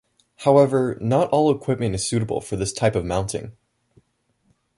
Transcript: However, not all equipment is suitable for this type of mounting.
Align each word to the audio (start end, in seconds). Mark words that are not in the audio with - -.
However, 0.37 0.97
not 0.99 1.29
all 1.29 1.55
equipment 1.55 1.93
is 1.93 2.07
suitable 2.07 2.41
for 2.41 2.55
this 2.55 2.73
type 2.73 2.95
of 2.95 3.05
mounting. 3.05 3.51